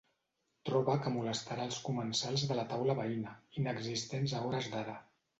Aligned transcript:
Troba 0.67 0.93
que 1.01 1.09
molestarà 1.15 1.67
els 1.69 1.77
comensals 1.89 2.45
de 2.51 2.57
la 2.59 2.63
taula 2.71 2.95
veïna, 2.99 3.33
inexistents 3.65 4.33
a 4.39 4.41
hores 4.47 4.71
d'ara. 4.77 4.97